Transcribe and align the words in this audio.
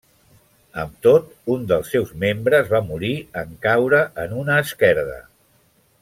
Amb 0.83 0.93
tot, 1.07 1.27
un 1.57 1.67
dels 1.73 1.91
seus 1.97 2.13
membres 2.25 2.71
va 2.73 2.81
morir 2.89 3.11
en 3.45 3.51
caure 3.69 4.01
en 4.25 4.33
una 4.45 4.57
esquerda. 4.67 5.19